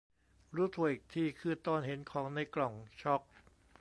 [0.55, 3.21] รู้ตัวอีกทีคือตอนเห็นของในกล่อง ช็อค